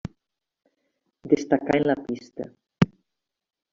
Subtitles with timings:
[1.35, 2.49] Destacà en la pista.